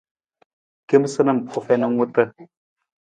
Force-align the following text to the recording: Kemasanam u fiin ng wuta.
Kemasanam 0.87 1.39
u 1.61 1.65
fiin 1.67 1.85
ng 1.89 1.95
wuta. 1.99 2.23